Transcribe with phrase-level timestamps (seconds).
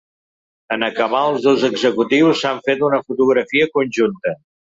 [0.75, 4.35] En acabar, els dos executius s’han fet una fotografia conjunta.